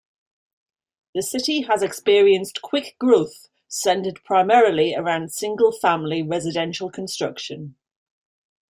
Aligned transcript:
The 1.13 1.21
city 1.21 1.61
has 1.67 1.83
experienced 1.83 2.63
quick 2.63 2.95
growth 2.97 3.49
centered 3.67 4.23
primarily 4.23 4.95
around 4.95 5.31
single-family 5.31 6.23
residential 6.23 6.89
construction. 6.89 7.75